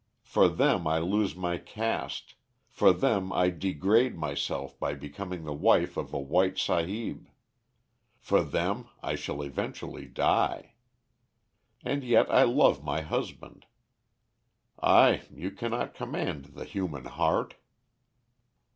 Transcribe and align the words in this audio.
For 0.23 0.49
them 0.49 0.87
I 0.87 0.97
lose 0.97 1.35
my 1.35 1.59
caste, 1.59 2.33
for 2.71 2.91
them 2.91 3.31
I 3.31 3.51
degrade 3.51 4.17
myself 4.17 4.79
by 4.79 4.95
becoming 4.95 5.43
the 5.43 5.53
wife 5.53 5.95
of 5.95 6.11
a 6.11 6.17
white 6.19 6.57
sahib, 6.57 7.29
for 8.17 8.41
them 8.41 8.87
I 9.03 9.13
shall 9.13 9.43
eventually 9.43 10.07
die. 10.07 10.73
And 11.85 12.03
yet 12.03 12.31
I 12.31 12.41
love 12.45 12.83
my 12.83 13.01
husband. 13.01 13.67
Ay, 14.81 15.21
you 15.31 15.51
cannot 15.51 15.93
command 15.93 16.45
the 16.45 16.65
human 16.65 17.05
heart.' 17.05 17.53